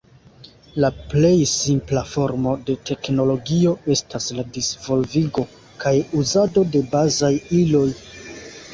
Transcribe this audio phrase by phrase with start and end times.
[0.83, 5.47] La plej simpla formo de teknologio estas la disvolvigo
[5.85, 7.35] kaj uzado de bazaj
[7.65, 7.89] iloj.